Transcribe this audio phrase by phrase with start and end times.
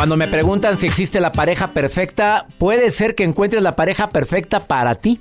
[0.00, 4.66] Cuando me preguntan si existe la pareja perfecta, puede ser que encuentres la pareja perfecta
[4.66, 5.20] para ti.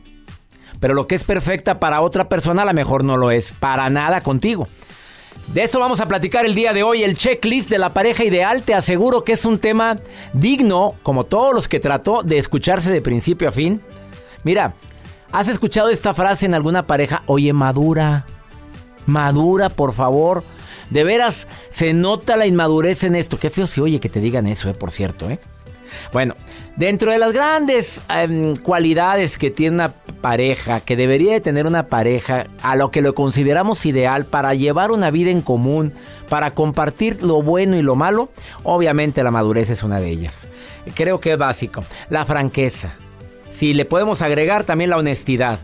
[0.80, 3.90] Pero lo que es perfecta para otra persona a lo mejor no lo es para
[3.90, 4.70] nada contigo.
[5.48, 8.64] De eso vamos a platicar el día de hoy, el checklist de la pareja ideal.
[8.64, 9.98] Te aseguro que es un tema
[10.32, 13.82] digno, como todos los que trato, de escucharse de principio a fin.
[14.46, 14.76] Mira,
[15.34, 17.24] ¿has escuchado esta frase en alguna pareja?
[17.26, 18.26] Oye, madura,
[19.06, 20.42] madura, por favor.
[20.90, 23.40] De veras, se nota la inmadurez en esto.
[23.40, 25.40] Qué feo si oye que te digan eso, eh, por cierto, ¿eh?
[26.14, 26.36] Bueno,
[26.76, 31.88] dentro de las grandes em, cualidades que tiene una pareja, que debería de tener una
[31.88, 35.94] pareja, a lo que lo consideramos ideal para llevar una vida en común,
[36.28, 38.30] para compartir lo bueno y lo malo,
[38.64, 40.48] obviamente la madurez es una de ellas.
[40.94, 41.84] Creo que es básico.
[42.10, 42.94] La franqueza.
[43.52, 45.60] Si le podemos agregar también la honestidad.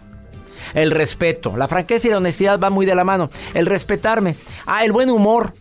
[0.73, 1.57] El respeto.
[1.57, 3.29] La franqueza y la honestidad van muy de la mano.
[3.53, 4.35] El respetarme.
[4.65, 5.53] Ah, el buen humor.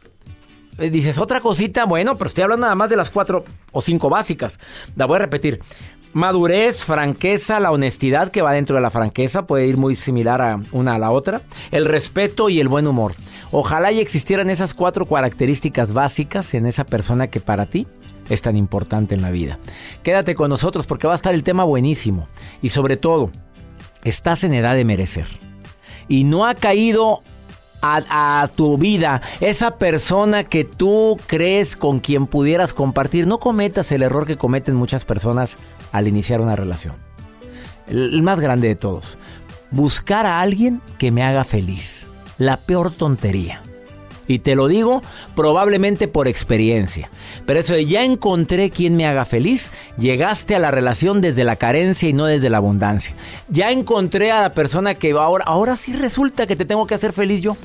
[0.79, 4.11] Eh, dices otra cosita, bueno, pero estoy hablando nada más de las cuatro o cinco
[4.11, 4.59] básicas.
[4.97, 5.61] La voy a repetir.
[6.15, 10.61] Madurez, franqueza, la honestidad que va dentro de la franqueza puede ir muy similar a
[10.71, 11.43] una a la otra.
[11.73, 13.15] El respeto y el buen humor.
[13.51, 17.89] Ojalá y existieran esas cuatro características básicas en esa persona que para ti
[18.29, 19.59] es tan importante en la vida.
[20.05, 22.29] Quédate con nosotros porque va a estar el tema buenísimo.
[22.63, 23.31] Y sobre todo,
[24.05, 25.27] estás en edad de merecer.
[26.09, 27.23] Y no ha caído
[27.83, 33.27] a, tu vida esa persona que tú crees con quien pudieras compartir.
[33.27, 35.59] No cometas el error que cometen muchas personas
[35.93, 36.95] al iniciar una relación.
[37.89, 39.19] el más grande de todos.
[39.71, 42.09] Buscar a alguien que me haga feliz.
[42.39, 43.64] La peor tontería.
[44.27, 45.03] Y te lo digo
[45.35, 47.11] probablemente por experiencia.
[47.47, 51.57] Pero eso de ya encontré quien me haga feliz, llegaste a la relación desde la
[51.57, 53.15] carencia y no desde la abundancia.
[53.49, 57.13] Ya encontré a la persona que ahora, ahora sí resulta que te tengo que hacer
[57.13, 57.57] feliz yo.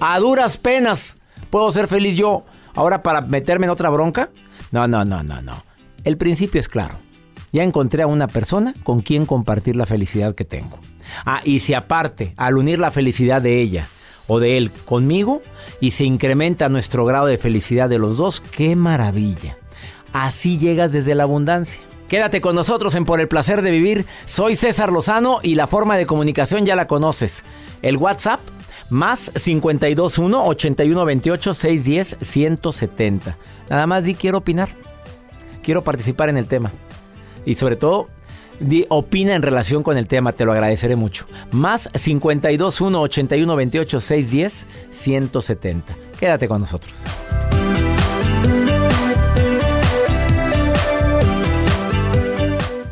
[0.00, 1.16] A duras penas
[1.50, 2.44] puedo ser feliz yo.
[2.74, 4.30] Ahora para meterme en otra bronca.
[4.70, 5.64] No, no, no, no, no.
[6.04, 6.96] El principio es claro.
[7.52, 10.80] Ya encontré a una persona con quien compartir la felicidad que tengo.
[11.26, 13.88] Ah, y si aparte, al unir la felicidad de ella,
[14.26, 15.42] o de él conmigo
[15.80, 19.56] y se incrementa nuestro grado de felicidad de los dos, qué maravilla.
[20.12, 21.82] Así llegas desde la abundancia.
[22.08, 24.04] Quédate con nosotros en Por el Placer de Vivir.
[24.26, 27.42] Soy César Lozano y la forma de comunicación ya la conoces.
[27.80, 28.40] El WhatsApp
[28.90, 33.38] más 521 8128 610 170.
[33.70, 34.68] Nada más di quiero opinar.
[35.62, 36.70] Quiero participar en el tema.
[37.46, 38.08] Y sobre todo
[38.88, 41.26] opina en relación con el tema, te lo agradeceré mucho.
[41.50, 45.96] Más 52 1 81 28 610 170.
[46.18, 47.04] Quédate con nosotros.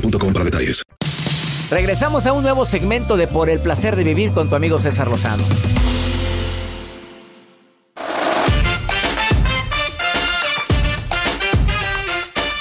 [0.00, 0.82] para detalles.
[1.70, 5.08] Regresamos a un nuevo segmento de Por el placer de vivir con tu amigo César
[5.08, 5.42] Lozano.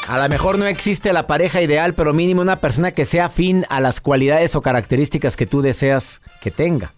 [0.07, 3.65] A lo mejor no existe la pareja ideal, pero mínimo una persona que sea afín
[3.69, 6.93] a las cualidades o características que tú deseas que tenga.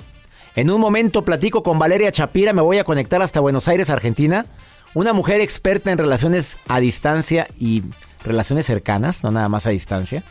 [0.56, 4.47] En un momento platico con Valeria Chapira, me voy a conectar hasta Buenos Aires, Argentina
[4.94, 7.83] una mujer experta en relaciones a distancia y
[8.24, 10.24] relaciones cercanas, no nada más a distancia,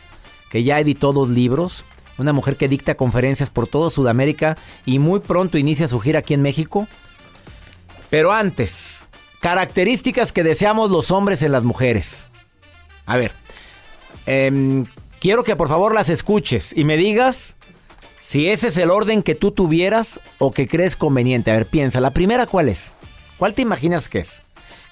[0.49, 1.85] que ya editó dos libros,
[2.17, 6.33] una mujer que dicta conferencias por toda Sudamérica y muy pronto inicia su gira aquí
[6.33, 6.87] en México.
[8.09, 9.07] Pero antes,
[9.39, 12.29] características que deseamos los hombres en las mujeres.
[13.05, 13.31] A ver,
[14.25, 14.85] em,
[15.19, 17.55] quiero que por favor las escuches y me digas
[18.21, 21.51] si ese es el orden que tú tuvieras o que crees conveniente.
[21.51, 22.93] A ver, piensa, la primera cuál es?
[23.37, 24.41] ¿Cuál te imaginas que es?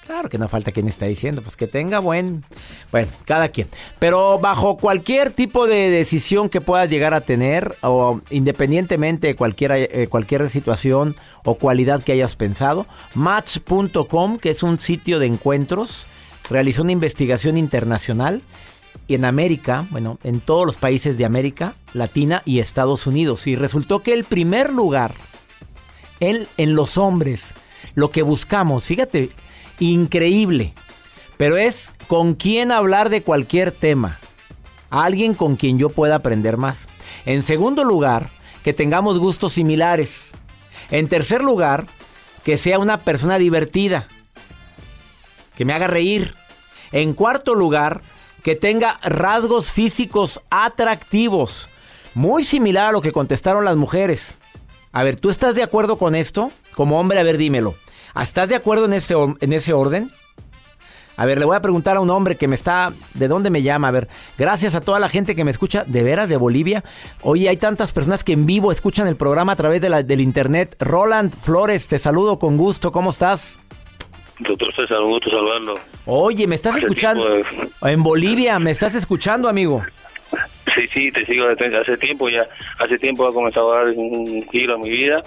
[0.06, 2.42] Claro que no falta quien está diciendo, pues que tenga buen...
[2.90, 3.68] Bueno, cada quien.
[4.00, 9.70] Pero bajo cualquier tipo de decisión que puedas llegar a tener, o independientemente de cualquier,
[9.72, 11.14] eh, cualquier situación
[11.44, 12.84] o cualidad que hayas pensado,
[13.14, 16.08] Match.com, que es un sitio de encuentros,
[16.50, 18.42] realizó una investigación internacional
[19.06, 23.46] y en América, bueno, en todos los países de América Latina y Estados Unidos.
[23.46, 25.14] Y resultó que el primer lugar
[26.18, 27.54] en, en los hombres,
[27.94, 29.30] lo que buscamos, fíjate,
[29.90, 30.74] increíble.
[31.36, 34.18] Pero es con quién hablar de cualquier tema.
[34.90, 36.88] Alguien con quien yo pueda aprender más.
[37.24, 38.30] En segundo lugar,
[38.62, 40.32] que tengamos gustos similares.
[40.90, 41.86] En tercer lugar,
[42.44, 44.06] que sea una persona divertida.
[45.56, 46.34] Que me haga reír.
[46.92, 48.02] En cuarto lugar,
[48.42, 51.68] que tenga rasgos físicos atractivos.
[52.14, 54.36] Muy similar a lo que contestaron las mujeres.
[54.92, 56.52] A ver, ¿tú estás de acuerdo con esto?
[56.74, 57.74] Como hombre, a ver, dímelo.
[58.20, 60.10] ¿Estás de acuerdo en ese, en ese orden?
[61.16, 62.92] A ver, le voy a preguntar a un hombre que me está...
[63.14, 63.88] ¿De dónde me llama?
[63.88, 66.82] A ver, gracias a toda la gente que me escucha, de veras, de Bolivia.
[67.20, 70.20] Oye, hay tantas personas que en vivo escuchan el programa a través de la, del
[70.20, 70.74] internet.
[70.80, 72.92] Roland Flores, te saludo con gusto.
[72.92, 73.60] ¿Cómo estás?
[74.40, 75.74] Doctor César, un gusto saludarlo.
[76.06, 77.42] Oye, ¿me estás escuchando?
[77.82, 79.82] En Bolivia, ¿me estás escuchando, amigo?
[80.74, 82.46] Sí, sí, te sigo desde hace tiempo ya.
[82.78, 85.22] Hace tiempo ha comenzado a dar un giro a mi vida.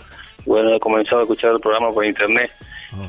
[0.46, 2.52] Bueno, he comenzado a escuchar el programa por internet.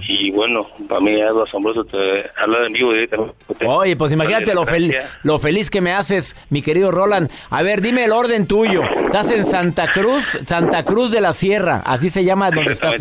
[0.09, 3.35] Y bueno, para mí es algo asombroso te, hablar en vivo directamente.
[3.67, 4.65] Oye, pues imagínate lo,
[5.23, 7.31] lo feliz que me haces, mi querido Roland.
[7.51, 8.83] A ver, dime el orden tuyo.
[9.05, 13.01] Estás en Santa Cruz, Santa Cruz de la Sierra, así se llama donde estás.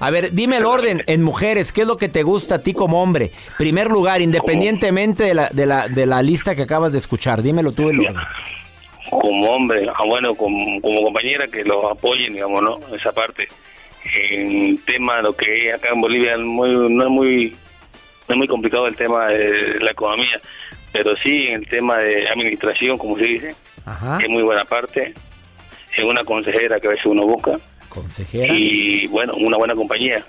[0.00, 2.74] A ver, dime el orden en mujeres, ¿qué es lo que te gusta a ti
[2.74, 3.30] como hombre?
[3.56, 7.72] Primer lugar, independientemente de la, de la, de la lista que acabas de escuchar, dímelo
[7.72, 8.16] tú el orden.
[9.08, 12.80] Como hombre, ah, bueno, como, como compañera que lo apoyen, digamos, ¿no?
[12.96, 13.48] Esa parte
[14.04, 17.56] en tema lo que es acá en Bolivia muy, no es muy
[18.28, 20.40] no es muy complicado el tema de la economía,
[20.92, 23.54] pero sí en el tema de administración, como se dice,
[24.20, 25.14] es muy buena parte,
[25.96, 27.58] es una consejera que a veces uno busca.
[27.88, 28.54] Consejera.
[28.54, 30.24] Y bueno, una buena compañía.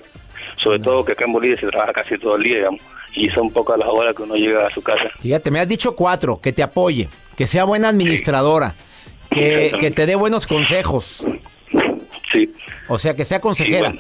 [0.57, 2.81] Sobre todo que acá en Bolivia se trabaja casi todo el día, digamos,
[3.13, 5.09] y son pocas las horas que uno llega a su casa.
[5.19, 8.75] Fíjate, me has dicho cuatro, que te apoye, que sea buena administradora,
[9.29, 11.25] que, que te dé buenos consejos.
[12.31, 12.53] Sí.
[12.87, 13.93] O sea, que sea consejera.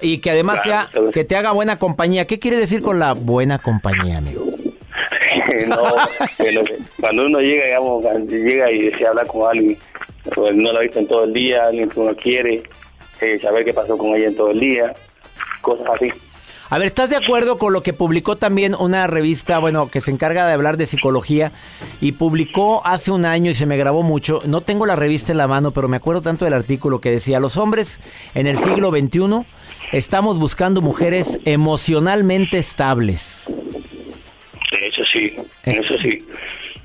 [0.00, 2.26] Y que además sea, que te haga buena compañía.
[2.26, 4.44] ¿Qué quiere decir con la buena compañía, amigo?
[5.66, 5.94] no,
[7.00, 9.78] cuando uno llega, digamos, llega y desea hablar con alguien,
[10.34, 12.62] pues no lo ha visto en todo el día, alguien que uno quiere,
[13.20, 14.92] eh, saber qué pasó con ella en todo el día,
[15.60, 16.12] cosas así.
[16.72, 20.10] A ver, ¿estás de acuerdo con lo que publicó también una revista, bueno, que se
[20.10, 21.52] encarga de hablar de psicología
[22.00, 24.38] y publicó hace un año y se me grabó mucho?
[24.46, 27.40] No tengo la revista en la mano, pero me acuerdo tanto del artículo que decía,
[27.40, 28.00] los hombres
[28.34, 29.44] en el siglo XXI
[29.92, 33.54] estamos buscando mujeres emocionalmente estables.
[34.70, 36.26] Eso sí, eso sí.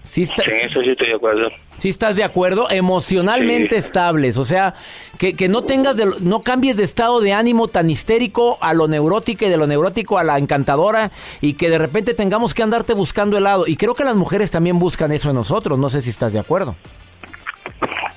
[0.01, 1.49] Sí, está- En eso sí estoy de acuerdo.
[1.77, 3.87] Sí estás de acuerdo, emocionalmente Sí.
[3.87, 4.73] estables, o sea,
[5.17, 8.87] que, que no tengas, de, no cambies de estado de ánimo tan histérico a lo
[8.87, 12.93] neurótico y de lo neurótico a la encantadora y que de repente tengamos que andarte
[12.93, 13.65] buscando helado.
[13.67, 16.39] Y creo que las mujeres también buscan eso en nosotros, no sé si estás de
[16.39, 16.75] acuerdo.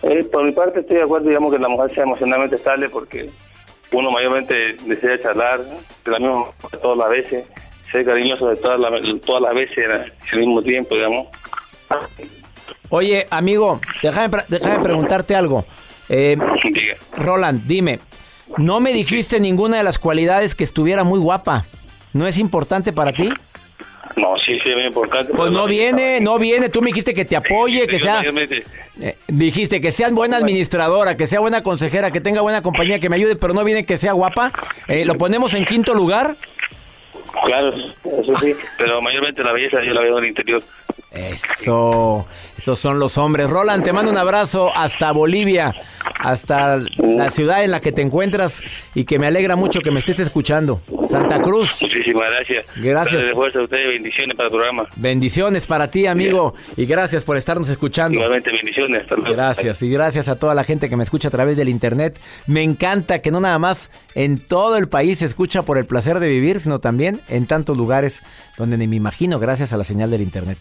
[0.02, 3.28] Eh, por mi parte estoy de acuerdo, digamos, que la mujer sea emocionalmente estable porque
[3.92, 6.44] uno mayormente desea charlar de la misma
[6.80, 7.46] todas las veces,
[7.90, 9.84] ser cariñoso de todas las, todas las veces
[10.32, 11.26] al mismo tiempo, digamos.
[12.88, 15.64] Oye, amigo, déjame, déjame preguntarte algo.
[16.08, 16.36] Eh.
[17.16, 18.00] Roland, dime,
[18.58, 21.64] no me dijiste ninguna de las cualidades que estuviera muy guapa.
[22.12, 23.30] ¿No es importante para ti?
[24.16, 25.32] No, sí, sí, es muy importante.
[25.32, 26.68] Pues no viene, no viene.
[26.68, 28.22] Tú me dijiste que te apoye, que sea...
[29.00, 33.08] Eh, dijiste que sea buena administradora, que sea buena consejera, que tenga buena compañía, que
[33.08, 34.52] me ayude, pero no viene que sea guapa.
[34.88, 36.36] Eh, ¿Lo ponemos en quinto lugar?
[37.44, 40.62] Claro, eso sí, pero mayormente la belleza yo la veo en el interior.
[41.12, 42.26] Eso,
[42.60, 43.48] esos son los hombres.
[43.48, 45.74] Roland, te mando un abrazo hasta Bolivia,
[46.18, 48.62] hasta la ciudad en la que te encuentras
[48.94, 50.82] y que me alegra mucho que me estés escuchando.
[51.08, 51.78] Santa Cruz.
[51.80, 52.66] Muchísimas gracias.
[52.76, 53.24] Gracias.
[53.24, 54.86] De fuerza a ustedes, bendiciones para el programa.
[54.96, 58.18] Bendiciones para ti, amigo, y gracias por estarnos escuchando.
[58.18, 59.00] Igualmente, bendiciones.
[59.04, 59.34] Hasta luego.
[59.34, 62.20] Gracias y gracias a toda la gente que me escucha a través del internet.
[62.46, 66.20] Me encanta que no nada más en todo el país se escucha por el placer
[66.20, 68.22] de vivir, sino también en tantos lugares
[68.58, 70.58] donde ni me imagino gracias a la señal del internet.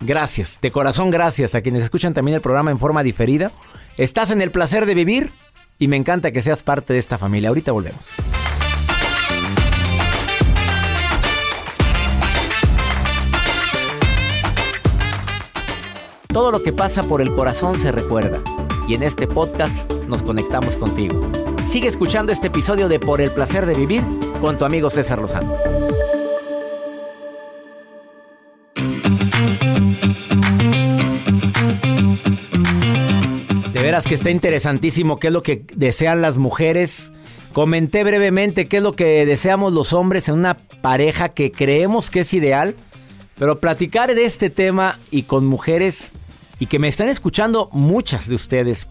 [0.00, 3.52] Gracias, de corazón gracias a quienes escuchan también el programa en forma diferida.
[3.96, 5.30] Estás en el placer de vivir
[5.78, 7.50] y me encanta que seas parte de esta familia.
[7.50, 8.10] Ahorita volvemos.
[16.32, 18.42] Todo lo que pasa por el corazón se recuerda
[18.88, 21.20] y en este podcast nos conectamos contigo.
[21.68, 24.02] Sigue escuchando este episodio de Por el placer de vivir
[24.40, 25.54] con tu amigo César Lozano.
[34.06, 37.12] Que está interesantísimo qué es lo que desean las mujeres.
[37.52, 42.20] Comenté brevemente qué es lo que deseamos los hombres en una pareja que creemos que
[42.20, 42.74] es ideal.
[43.38, 46.12] Pero platicar de este tema y con mujeres
[46.58, 48.86] y que me están escuchando muchas de ustedes.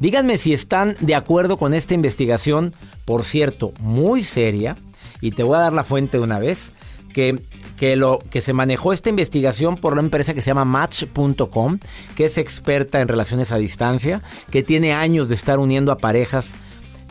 [0.00, 2.74] Díganme si están de acuerdo con esta investigación,
[3.04, 4.76] por cierto, muy seria,
[5.20, 6.70] y te voy a dar la fuente una vez,
[7.12, 7.40] que,
[7.78, 11.78] que, lo, que se manejó esta investigación por una empresa que se llama Match.com,
[12.16, 14.20] que es experta en relaciones a distancia,
[14.50, 16.54] que tiene años de estar uniendo a parejas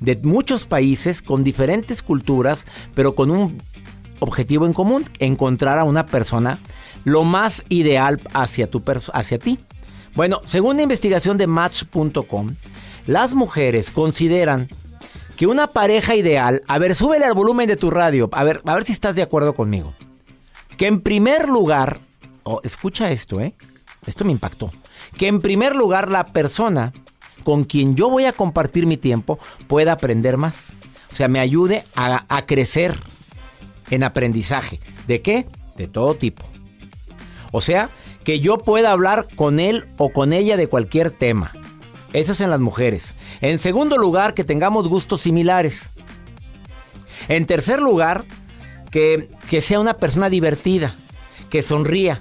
[0.02, 3.62] de muchos países con diferentes culturas, pero con un
[4.20, 6.58] objetivo en común, encontrar a una persona
[7.04, 8.84] lo más ideal hacia, tu
[9.14, 9.60] hacia ti.
[10.16, 12.56] Bueno, según la investigación de Match.com,
[13.06, 14.68] las mujeres consideran
[15.38, 18.74] que una pareja ideal, a ver, súbele al volumen de tu radio, a ver, a
[18.74, 19.94] ver si estás de acuerdo conmigo.
[20.78, 22.00] Que en primer lugar,
[22.44, 23.56] oh, escucha esto, ¿eh?
[24.06, 24.72] Esto me impactó.
[25.18, 26.94] Que en primer lugar la persona
[27.44, 30.74] con quien yo voy a compartir mi tiempo pueda aprender más.
[31.12, 32.98] O sea, me ayude a, a crecer
[33.90, 34.80] en aprendizaje.
[35.08, 35.48] ¿De qué?
[35.76, 36.46] De todo tipo.
[37.52, 37.90] O sea,
[38.24, 41.52] que yo pueda hablar con él o con ella de cualquier tema.
[42.14, 43.16] Eso es en las mujeres.
[43.42, 45.90] En segundo lugar, que tengamos gustos similares.
[47.30, 48.26] En tercer lugar,
[48.92, 50.94] que, que sea una persona divertida,
[51.50, 52.20] que sonría,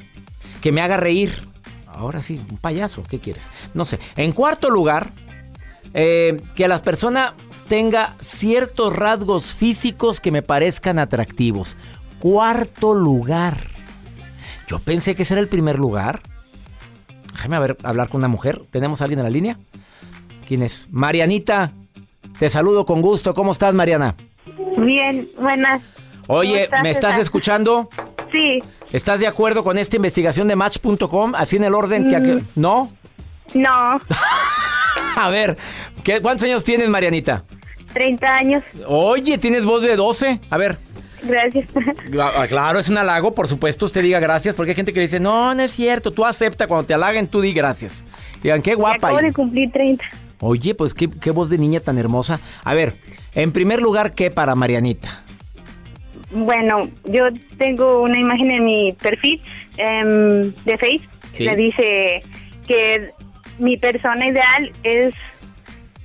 [0.61, 1.49] que me haga reír.
[1.87, 3.51] Ahora sí, un payaso, ¿qué quieres?
[3.73, 3.99] No sé.
[4.17, 5.11] En cuarto lugar,
[5.95, 7.35] eh, que la persona
[7.69, 11.77] tenga ciertos rasgos físicos que me parezcan atractivos.
[12.19, 13.59] Cuarto lugar.
[14.69, 16.21] Yo pensé que ese era el primer lugar.
[17.33, 18.63] Déjame ver, hablar con una mujer.
[18.71, 19.59] ¿Tenemos a alguien en la línea?
[20.47, 20.89] ¿Quién es?
[20.91, 21.73] Marianita.
[22.39, 23.35] Te saludo con gusto.
[23.35, 24.17] ¿Cómo estás, Mariana?
[24.77, 25.83] Bien, buenas.
[26.27, 27.23] ¿Cómo Oye, estás, ¿me estás César?
[27.23, 27.89] escuchando?
[28.33, 31.35] Sí, ¿Estás de acuerdo con esta investigación de Match.com?
[31.35, 32.19] Así en el orden que...
[32.19, 32.45] Mm.
[32.55, 32.91] ¿No?
[33.55, 34.01] no,
[35.17, 35.57] A ver,
[36.05, 37.45] ¿qué, ¿cuántos años tienes, Marianita?
[37.93, 38.65] 30 años.
[38.87, 40.41] Oye, ¿tienes voz de 12?
[40.51, 40.77] A ver,
[41.23, 41.69] Gracias.
[42.21, 45.07] Ah, Claro, es un halago, por supuesto, usted diga gracias, porque hay gente que le
[45.07, 48.05] dice, no, no es cierto, tú acepta, cuando te halaguen, tú di gracias.
[48.43, 49.09] Digan, qué guapa.
[49.09, 50.05] Acabo de cumplir 30.
[50.41, 52.39] Oye, pues qué, qué voz de niña tan hermosa.
[52.63, 52.95] A ver,
[53.35, 55.25] en primer lugar, ¿qué para Marianita?
[56.45, 59.41] Bueno, yo tengo una imagen en mi perfil
[59.79, 61.01] em, de Face.
[61.33, 61.45] Sí.
[61.45, 62.23] Le dice
[62.69, 63.11] que
[63.59, 65.15] mi persona ideal es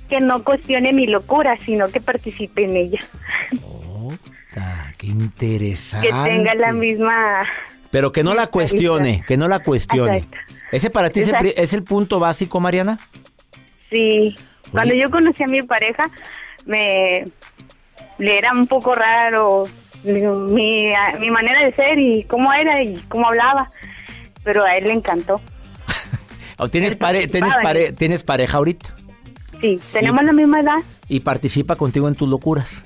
[0.08, 3.00] que no cuestione mi locura, sino que participe en ella.
[4.98, 6.08] Qué interesante.
[6.08, 7.42] Que tenga la misma...
[7.90, 10.18] Pero que no la cuestione, que no la cuestione.
[10.18, 10.54] Exacto.
[10.70, 12.98] ¿Ese para ti es el, es el punto básico, Mariana?
[13.90, 14.34] Sí.
[14.70, 16.08] Cuando yo conocí a mi pareja,
[16.64, 17.24] me
[18.18, 19.66] le era un poco raro
[20.04, 20.90] mi,
[21.20, 23.70] mi manera de ser y cómo era y cómo hablaba.
[24.44, 25.40] pero a él le encantó.
[26.58, 28.94] ¿O tienes, pare- tienes, pare- tienes pareja ahorita?
[29.60, 30.78] Sí, tenemos la misma edad.
[31.08, 32.84] Y participa contigo en tus locuras.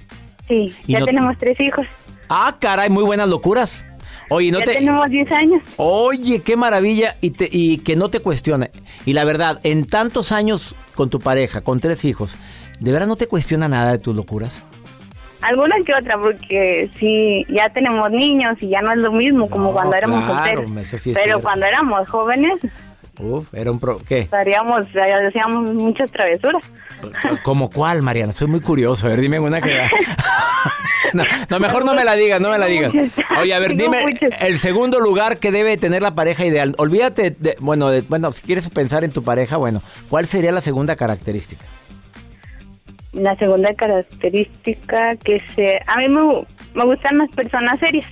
[0.49, 1.87] Sí, Y ya no- tenemos tres hijos.
[2.29, 3.87] Ah, caray, muy buenas locuras.
[4.29, 4.75] Oye, no ya te...
[4.75, 5.63] tenemos 10 años.
[5.77, 8.73] Oye, qué maravilla y, te- y que no te cuestione.
[9.05, 12.37] Y la verdad, en tantos años con tu pareja, con tres hijos,
[12.81, 14.65] ¿de verdad no te cuestiona nada de tus locuras?
[15.43, 19.65] Alguna que otra, porque sí, ya tenemos niños y ya no es lo mismo como
[19.69, 21.01] No, cuando éramos claro, solteros.
[21.01, 22.59] sí Pero cuando éramos jóvenes,
[23.19, 23.99] Uf, era un pro...
[24.07, 24.29] ¿Qué?
[24.31, 26.63] hacíamos muchas travesuras.
[27.45, 28.33] ¿Como cuál, Mariana?
[28.33, 29.07] Soy muy curioso.
[29.07, 29.89] A ver, dime una que...
[31.15, 32.93] no, no, mejor no me la digas, no me la digas.
[33.41, 33.99] Oye, a ver, dime
[34.41, 36.75] el segundo lugar que debe tener la pareja ideal.
[36.79, 40.61] Olvídate, de, bueno, de- bueno, si quieres pensar en tu pareja, bueno, ¿cuál sería la
[40.61, 41.65] segunda característica?
[43.17, 45.81] La segunda característica que se...
[45.87, 48.07] A mí me, me gustan las personas serias.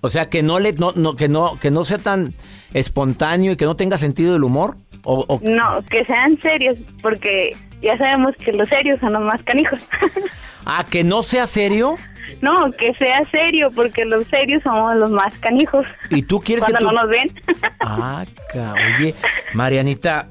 [0.00, 2.34] O sea, que no le, no, no, que no, que no sea tan
[2.72, 4.76] espontáneo y que no tenga sentido del humor.
[5.04, 7.52] O, o- no, que sean serios, porque
[7.82, 9.80] ya sabemos que los serios son los más canijos.
[10.66, 11.96] ah, que no sea serio.
[12.42, 15.86] no, que sea serio, porque los serios somos los más canijos.
[16.10, 17.32] Y tú quieres que Cuando tu- no nos ven.
[17.80, 18.24] Ah,
[18.98, 19.14] oye,
[19.54, 20.28] Marianita.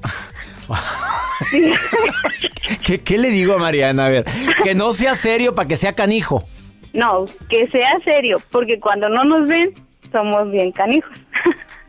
[2.84, 4.06] ¿Qué, qué le digo a Mariana?
[4.06, 4.24] A ver,
[4.62, 6.44] que no sea serio para que sea canijo.
[6.92, 9.72] No, que sea serio, porque cuando no nos ven,
[10.12, 11.10] somos bien canijos.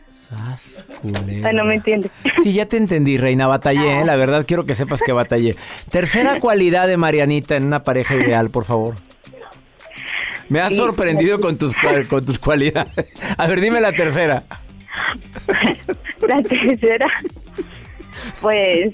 [0.10, 0.86] Sas.
[1.28, 2.12] Ay, no me entiendes.
[2.44, 3.48] Sí, ya te entendí, reina.
[3.48, 4.06] Batallé, ¿eh?
[4.06, 5.56] la verdad quiero que sepas que batallé.
[5.90, 8.96] Tercera cualidad de Marianita en una pareja ideal, por favor.
[10.50, 10.78] Me has Sí.
[10.78, 11.74] sorprendido con tus,
[12.10, 12.94] con tus cualidades.
[13.38, 14.44] A ver, dime la tercera.
[16.28, 17.08] La tercera,
[18.42, 18.94] pues,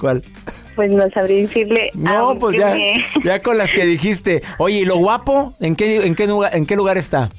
[0.00, 0.22] ¿Cuál?
[0.76, 1.90] pues no sabría decirle.
[1.94, 4.42] No, pues ya, me- ya con las que dijiste.
[4.58, 5.54] Oye, ¿y lo guapo?
[5.60, 7.30] ¿En qué, en qué, lugar, en qué lugar está?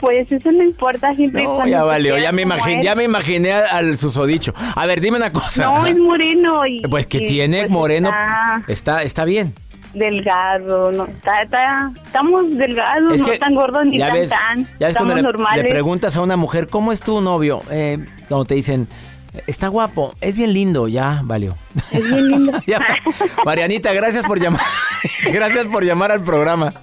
[0.00, 3.52] Pues eso no importa siempre No, cuando ya valió, ya me, imaginé, ya me imaginé
[3.52, 4.54] al susodicho.
[4.76, 5.64] A ver, dime una cosa.
[5.64, 6.80] No, es moreno y...
[6.82, 8.12] Pues que y, tiene pues, moreno.
[8.68, 9.54] Está Está, bien.
[9.94, 14.64] delgado, no, está, está- estamos delgados, Es no tan gordos ni ya tan ves, tan.
[14.78, 15.64] ya ves estamos cuando le, normales.
[15.64, 17.60] le preguntas a una mujer, ¿cómo es tu novio?
[17.70, 18.86] Eh, cuando te dicen,
[19.46, 21.56] está guapo, es bien lindo, ya valió.
[21.92, 22.52] Es bien lindo.
[23.44, 24.60] Marianita, gracias por llamar.
[25.32, 26.74] gracias por llamar al programa.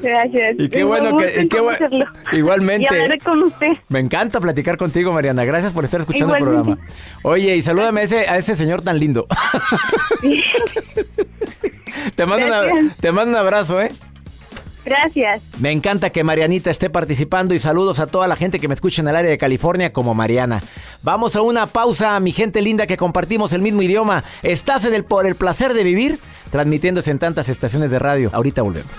[0.00, 0.54] Gracias.
[0.58, 2.04] Y qué Me bueno que, qué bu- conocerlo.
[2.32, 2.86] igualmente.
[2.90, 3.72] Y hablaré con usted.
[3.88, 5.44] Me encanta platicar contigo, Mariana.
[5.44, 6.78] Gracias por estar escuchando el programa.
[7.22, 9.26] Oye, y salúdame a ese, a ese señor tan lindo.
[12.16, 13.90] te, mando una- te mando un abrazo, ¿eh?
[14.84, 15.42] Gracias.
[15.58, 19.02] Me encanta que Marianita esté participando y saludos a toda la gente que me escucha
[19.02, 20.62] en el área de California como Mariana.
[21.02, 24.24] Vamos a una pausa, mi gente linda que compartimos el mismo idioma.
[24.42, 26.18] ¿Estás en el por el placer de vivir?
[26.50, 28.30] Transmitiéndose en tantas estaciones de radio.
[28.32, 28.98] Ahorita volvemos.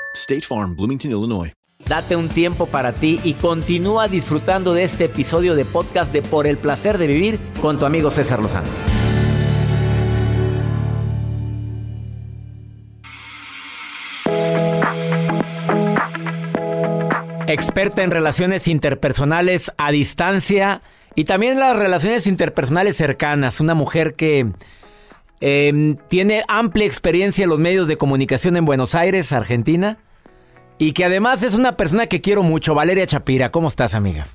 [0.13, 1.53] State Farm, Bloomington, Illinois.
[1.87, 6.47] Date un tiempo para ti y continúa disfrutando de este episodio de podcast de Por
[6.47, 8.67] el placer de vivir con tu amigo César Lozano.
[17.47, 20.81] Experta en relaciones interpersonales a distancia
[21.15, 23.59] y también las relaciones interpersonales cercanas.
[23.59, 24.51] Una mujer que
[25.41, 29.97] eh, tiene amplia experiencia en los medios de comunicación en Buenos Aires, Argentina.
[30.77, 33.51] Y que además es una persona que quiero mucho, Valeria Chapira.
[33.51, 34.25] ¿Cómo estás, amiga?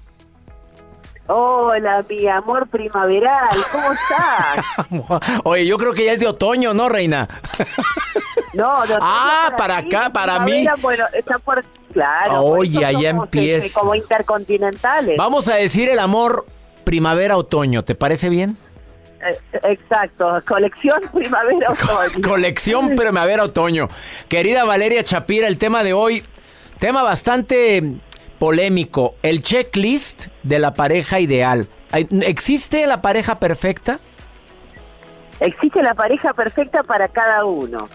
[1.29, 5.41] Hola, mi amor primaveral, ¿cómo estás?
[5.45, 7.29] Oye, yo creo que ya es de otoño, ¿no, reina?
[8.55, 10.65] No, no, Ah, no, para acá, para mí.
[10.81, 11.65] Bueno, está por...
[11.93, 12.43] Claro.
[12.43, 13.67] por Oye, eso allá somos, empieza.
[13.67, 15.17] este, como intercontinentales.
[15.19, 16.47] Vamos a decir el amor
[16.85, 18.57] primavera-otoño, ¿te parece bien?
[19.21, 22.23] Eh, exacto, colección primavera-otoño.
[22.23, 23.89] Colección primavera-otoño.
[24.29, 26.23] Querida Valeria Chapira, el tema de hoy,
[26.79, 27.83] tema bastante
[28.39, 31.69] polémico, el checklist de la pareja ideal.
[31.93, 33.99] ¿Existe la pareja perfecta?
[35.41, 37.89] Existe la pareja perfecta para cada uno.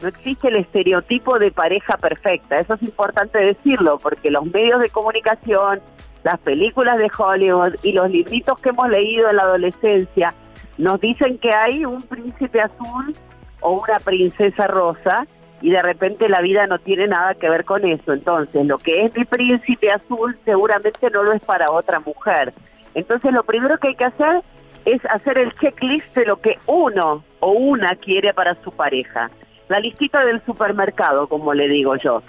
[0.00, 2.60] No existe el estereotipo de pareja perfecta.
[2.60, 5.80] Eso es importante decirlo porque los medios de comunicación,
[6.22, 10.34] las películas de Hollywood y los libritos que hemos leído en la adolescencia
[10.78, 13.14] nos dicen que hay un príncipe azul
[13.60, 15.26] o una princesa rosa
[15.60, 18.12] y de repente la vida no tiene nada que ver con eso.
[18.12, 22.52] Entonces, lo que es mi príncipe azul seguramente no lo es para otra mujer.
[22.94, 24.42] Entonces, lo primero que hay que hacer
[24.84, 29.30] es hacer el checklist de lo que uno o una quiere para su pareja.
[29.68, 32.22] La listita del supermercado, como le digo yo.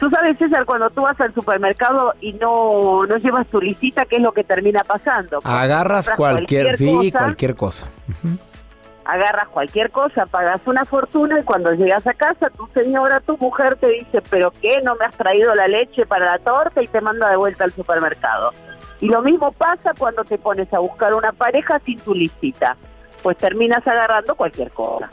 [0.00, 4.16] Tú sabes, César, cuando tú vas al supermercado y no, no llevas tu listita, ¿qué
[4.16, 5.40] es lo que termina pasando?
[5.44, 7.86] Agarras Compras cualquier, sí, cosa, cualquier cosa.
[9.04, 13.76] agarras cualquier cosa, pagas una fortuna y cuando llegas a casa, tu señora, tu mujer
[13.76, 14.80] te dice, pero ¿qué?
[14.82, 16.82] ¿No me has traído la leche para la torta?
[16.82, 18.52] Y te manda de vuelta al supermercado.
[19.00, 22.74] Y lo mismo pasa cuando te pones a buscar una pareja sin tu listita,
[23.22, 25.10] pues terminas agarrando cualquier cosa.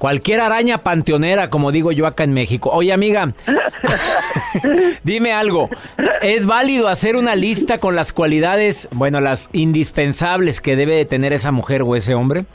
[0.00, 2.70] Cualquier araña panteonera, como digo yo acá en México.
[2.72, 3.34] Oye, amiga,
[5.04, 5.68] dime algo.
[6.22, 11.34] ¿Es válido hacer una lista con las cualidades, bueno, las indispensables que debe de tener
[11.34, 12.46] esa mujer o ese hombre?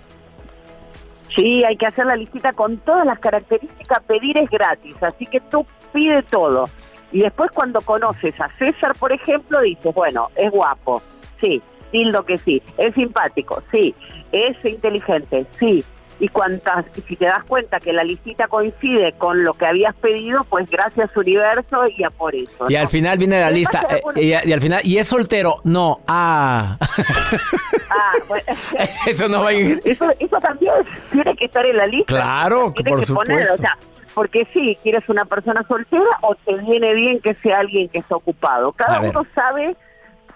[1.36, 5.40] Sí, hay que hacer la listita con todas las características, pedir es gratis, así que
[5.40, 6.68] tú pide todo.
[7.12, 11.00] Y después cuando conoces a César, por ejemplo, dices, bueno, es guapo,
[11.40, 13.94] sí, tildo que sí, es simpático, sí,
[14.32, 15.86] es inteligente, sí.
[16.20, 19.94] Y cuantas, y si te das cuenta que la listita coincide con lo que habías
[19.96, 22.70] pedido, pues gracias universo y a por eso.
[22.70, 22.80] Y ¿no?
[22.80, 23.86] al final viene la lista.
[23.90, 25.60] eh, y, y al final, ¿y es soltero?
[25.66, 26.00] No.
[26.08, 26.78] Ah.
[27.92, 28.46] ah, bueno,
[29.08, 29.80] Eso no va a ir.
[29.84, 30.74] Eso, eso también
[31.12, 32.14] tiene que estar en la lista.
[32.14, 33.54] Claro, que por que poner, supuesto.
[33.54, 33.78] o sea,
[34.14, 38.16] porque sí, quieres una persona soltera o te viene bien que sea alguien que está
[38.16, 38.72] ocupado.
[38.72, 39.76] Cada uno sabe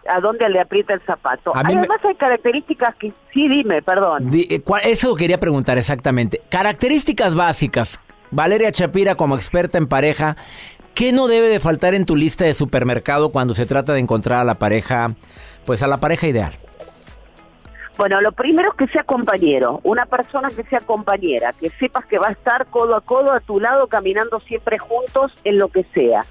[0.10, 1.54] a dónde le aprieta el zapato.
[1.54, 4.30] Me- Además hay características que sí, dime, perdón.
[4.32, 6.42] Di- eh, ¿cuál- Eso quería preguntar exactamente.
[6.50, 8.00] Características básicas.
[8.32, 10.36] Valeria Chapira, como experta en pareja,
[10.94, 14.40] ¿qué no debe de faltar en tu lista de supermercado cuando se trata de encontrar
[14.40, 15.08] a la pareja,
[15.66, 16.54] pues a la pareja ideal?
[17.98, 22.18] Bueno, lo primero es que sea compañero, una persona que sea compañera, que sepas que
[22.18, 25.84] va a estar codo a codo a tu lado caminando siempre juntos en lo que
[25.94, 26.26] sea.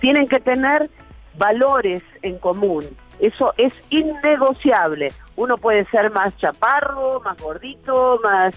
[0.00, 0.90] Tienen que tener
[1.38, 2.84] valores en común,
[3.20, 5.12] eso es innegociable.
[5.36, 8.54] Uno puede ser más chaparro, más gordito, más,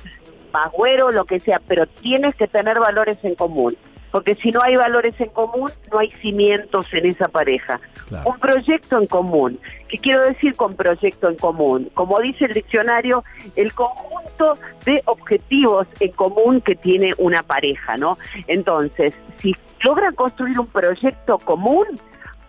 [0.52, 3.76] más güero, lo que sea, pero tienes que tener valores en común.
[4.12, 7.80] Porque si no hay valores en común, no hay cimientos en esa pareja.
[8.26, 9.60] Un proyecto en común.
[9.88, 11.91] ¿Qué quiero decir con proyecto en común?
[11.93, 13.24] Como dice el diccionario,
[13.56, 18.17] el conjunto de objetivos en común que tiene una pareja, ¿no?
[18.48, 21.86] Entonces, si logran construir un proyecto común,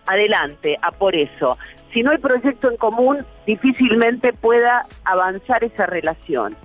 [0.07, 1.57] adelante, a por eso.
[1.93, 6.55] Si no hay proyecto en común, difícilmente pueda avanzar esa relación.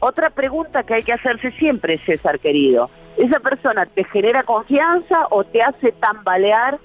[0.00, 5.44] Otra pregunta que hay que hacerse siempre, César querido, ¿esa persona te genera confianza o
[5.44, 6.78] te hace tambalear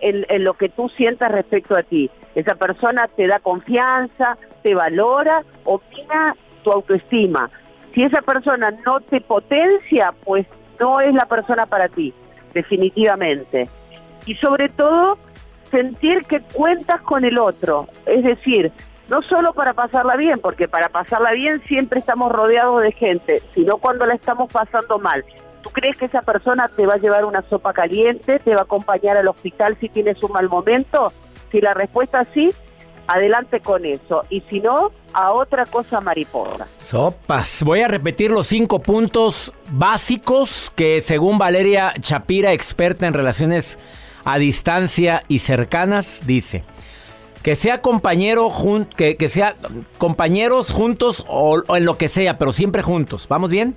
[0.00, 2.10] en, en lo que tú sientas respecto a ti?
[2.34, 7.50] ¿Esa persona te da confianza, te valora, opina tu autoestima?
[7.94, 10.46] Si esa persona no te potencia, pues
[10.80, 12.14] no es la persona para ti,
[12.54, 13.68] definitivamente.
[14.26, 15.18] Y sobre todo,
[15.70, 18.72] sentir que cuentas con el otro, es decir,
[19.08, 23.78] no solo para pasarla bien, porque para pasarla bien siempre estamos rodeados de gente, sino
[23.78, 25.24] cuando la estamos pasando mal.
[25.62, 28.64] ¿Tú crees que esa persona te va a llevar una sopa caliente, te va a
[28.64, 31.08] acompañar al hospital si tienes un mal momento?
[31.50, 32.50] Si la respuesta es sí,
[33.06, 34.24] adelante con eso.
[34.28, 36.66] Y si no, a otra cosa mariposa.
[36.78, 37.62] Sopas.
[37.64, 43.78] Voy a repetir los cinco puntos básicos que según Valeria Chapira, experta en relaciones
[44.24, 46.64] a distancia y cercanas, dice.
[47.42, 49.54] Que sea compañero, jun- que, que sea
[49.98, 53.26] compañeros juntos o, o en lo que sea, pero siempre juntos.
[53.28, 53.74] ¿Vamos bien?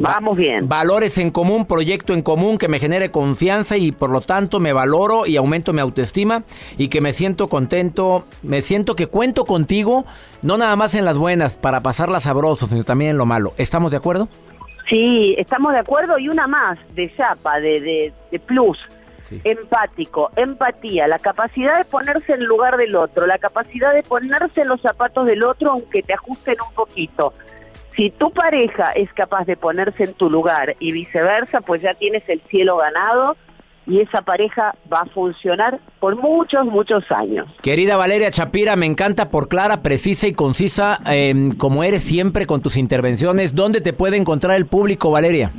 [0.00, 0.68] Vamos bien.
[0.68, 4.72] Valores en común, proyecto en común que me genere confianza y por lo tanto me
[4.72, 6.44] valoro y aumento mi autoestima
[6.76, 10.04] y que me siento contento, me siento que cuento contigo,
[10.40, 13.54] no nada más en las buenas para pasarlas sabroso, sino también en lo malo.
[13.56, 14.28] ¿Estamos de acuerdo?
[14.88, 16.16] Sí, estamos de acuerdo.
[16.20, 18.78] Y una más, de chapa, de, de, de plus.
[19.44, 24.68] Empático, empatía, la capacidad de ponerse en lugar del otro, la capacidad de ponerse en
[24.68, 27.32] los zapatos del otro aunque te ajusten un poquito.
[27.96, 32.22] Si tu pareja es capaz de ponerse en tu lugar y viceversa, pues ya tienes
[32.28, 33.36] el cielo ganado
[33.88, 37.48] y esa pareja va a funcionar por muchos, muchos años.
[37.62, 42.60] Querida Valeria Chapira, me encanta por clara, precisa y concisa, eh, como eres siempre con
[42.60, 43.54] tus intervenciones.
[43.54, 45.50] ¿Dónde te puede encontrar el público, Valeria?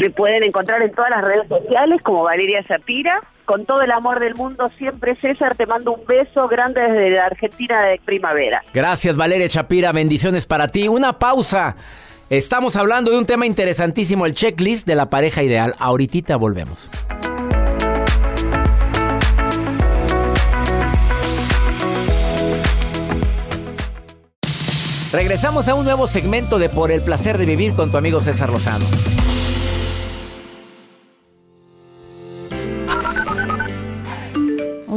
[0.00, 4.20] Me pueden encontrar en todas las redes sociales como Valeria Shapira con todo el amor
[4.20, 8.62] del mundo siempre, César, te mando un beso grande desde la Argentina de primavera.
[8.72, 9.92] Gracias, Valeria Chapira.
[9.92, 10.88] Bendiciones para ti.
[10.88, 11.76] Una pausa.
[12.30, 15.74] Estamos hablando de un tema interesantísimo, el checklist de la pareja ideal.
[15.78, 16.90] Ahorita volvemos.
[25.12, 28.50] Regresamos a un nuevo segmento de Por el placer de vivir con tu amigo César
[28.50, 28.84] Lozano.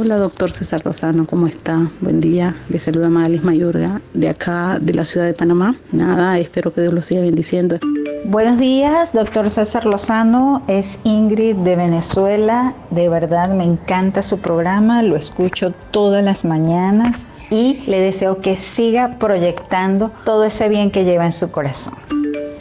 [0.08, 1.90] Hola, doctor César Lozano, ¿cómo está?
[2.00, 2.56] Buen día.
[2.70, 5.76] Le saluda Magalis Mayorga, de acá, de la ciudad de Panamá.
[5.92, 7.76] Nada, espero que Dios lo siga bendiciendo.
[8.24, 10.62] Buenos días, doctor César Lozano.
[10.66, 12.74] Es Ingrid de Venezuela.
[12.88, 18.56] De verdad me encanta su programa, lo escucho todas las mañanas y le deseo que
[18.56, 21.92] siga proyectando todo ese bien que lleva en su corazón.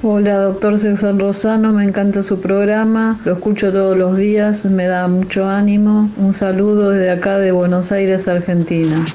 [0.10, 5.06] Hola, doctor César Lozano, me encanta su programa, lo escucho todos los días, me da
[5.10, 6.10] mucho ánimo.
[6.15, 9.06] Un saludo desde acá de Buenos Aires, Argentina.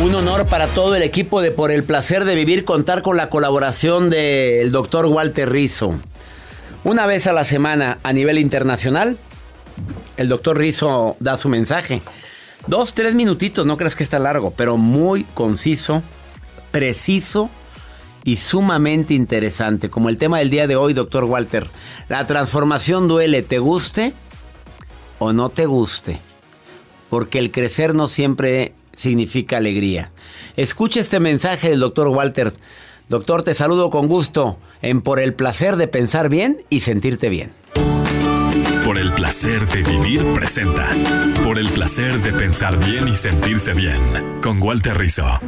[0.00, 3.30] Un honor para todo el equipo de Por el placer de vivir contar con la
[3.30, 5.92] colaboración del doctor Walter Rizzo.
[6.84, 9.18] Una vez a la semana a nivel internacional,
[10.16, 12.00] el doctor Rizzo da su mensaje.
[12.68, 16.04] Dos, tres minutitos, no creas que está largo, pero muy conciso,
[16.76, 17.48] preciso
[18.22, 19.88] y sumamente interesante.
[19.88, 21.68] Como el tema del día de hoy, doctor Walter.
[22.10, 24.12] La transformación duele, ¿te guste
[25.18, 26.18] o no te guste?
[27.08, 30.10] Porque el crecer no siempre significa alegría.
[30.58, 32.52] Escucha este mensaje del doctor Walter.
[33.08, 37.52] Doctor, te saludo con gusto en Por el placer de pensar bien y sentirte bien.
[38.84, 40.90] Por el placer de vivir presenta.
[41.42, 44.40] Por el placer de pensar bien y sentirse bien.
[44.42, 45.40] Con Walter Rizzo.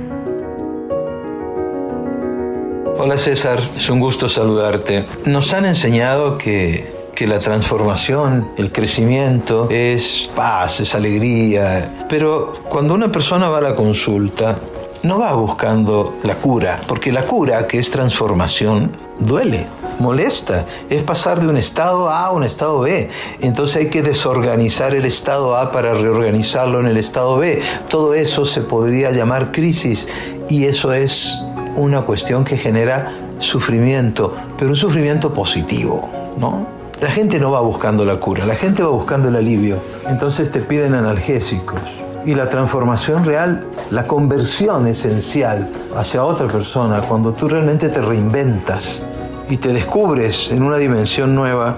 [3.01, 5.05] Hola César, es un gusto saludarte.
[5.25, 12.95] Nos han enseñado que, que la transformación, el crecimiento es paz, es alegría, pero cuando
[12.95, 14.59] una persona va a la consulta,
[15.05, 19.67] no va buscando la cura, porque la cura, que es transformación, duele,
[20.01, 20.67] molesta.
[20.91, 23.11] Es pasar de un estado A a un estado B.
[23.41, 27.63] Entonces hay que desorganizar el estado A para reorganizarlo en el estado B.
[27.89, 30.09] Todo eso se podría llamar crisis
[30.49, 31.45] y eso es
[31.77, 36.67] una cuestión que genera sufrimiento, pero un sufrimiento positivo, ¿no?
[37.01, 39.79] La gente no va buscando la cura, la gente va buscando el alivio.
[40.09, 41.81] Entonces te piden analgésicos.
[42.27, 49.05] Y la transformación real, la conversión esencial hacia otra persona, cuando tú realmente te reinventas
[49.49, 51.77] y te descubres en una dimensión nueva,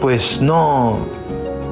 [0.00, 0.98] pues no,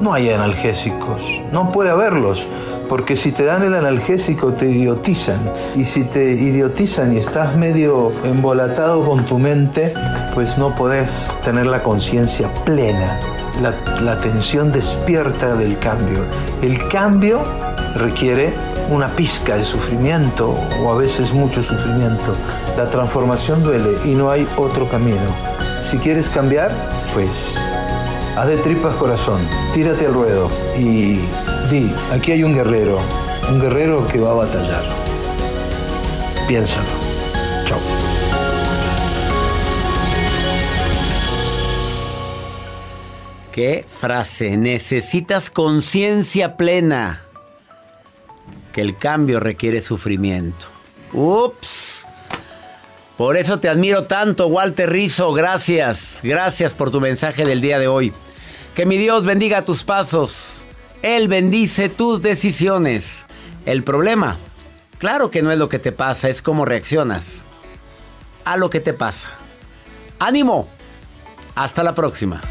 [0.01, 2.45] no hay analgésicos, no puede haberlos,
[2.93, 5.39] porque si te dan el analgésico te idiotizan,
[5.75, 9.95] y si te idiotizan y estás medio embolatado con tu mente,
[10.35, 13.19] pues no podés tener la conciencia plena,
[13.63, 16.19] la, la atención despierta del cambio.
[16.61, 17.41] El cambio
[17.95, 18.53] requiere
[18.91, 22.33] una pizca de sufrimiento o a veces mucho sufrimiento.
[22.77, 25.33] La transformación duele y no hay otro camino.
[25.89, 26.69] Si quieres cambiar,
[27.11, 27.57] pues
[28.37, 29.39] haz de tripas corazón,
[29.73, 31.21] tírate al ruedo y
[32.11, 32.99] aquí hay un guerrero,
[33.49, 34.83] un guerrero que va a batallar.
[36.47, 36.87] Piénsalo.
[37.65, 37.79] Chao.
[43.51, 44.57] ¿Qué frase?
[44.57, 47.21] Necesitas conciencia plena
[48.71, 50.67] que el cambio requiere sufrimiento.
[51.11, 52.07] Ups.
[53.17, 55.33] Por eso te admiro tanto, Walter Rizzo.
[55.33, 56.19] Gracias.
[56.23, 58.13] Gracias por tu mensaje del día de hoy.
[58.75, 60.62] Que mi Dios bendiga tus pasos.
[61.03, 63.25] Él bendice tus decisiones.
[63.65, 64.37] El problema,
[64.99, 67.43] claro que no es lo que te pasa, es cómo reaccionas
[68.45, 69.29] a lo que te pasa.
[70.17, 70.69] Ánimo.
[71.55, 72.41] Hasta la próxima.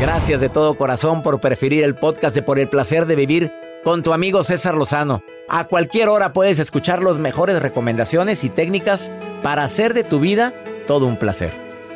[0.00, 4.04] Gracias de todo corazón por preferir el podcast de Por el placer de vivir con
[4.04, 5.20] tu amigo César Lozano.
[5.48, 9.10] A cualquier hora puedes escuchar las mejores recomendaciones y técnicas
[9.42, 10.54] para hacer de tu vida
[10.86, 11.71] todo un placer.